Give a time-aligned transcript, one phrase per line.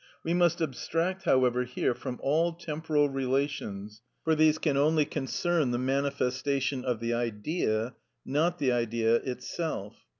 [0.23, 5.69] (40) We must abstract however here from all temporal relations, for these can only concern
[5.69, 7.93] the manifestation of the Idea,
[8.25, 9.95] not the Idea itself.